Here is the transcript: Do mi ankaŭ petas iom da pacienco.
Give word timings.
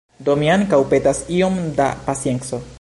Do 0.29 0.35
mi 0.43 0.47
ankaŭ 0.53 0.79
petas 0.93 1.21
iom 1.41 1.61
da 1.81 1.91
pacienco. 2.09 2.65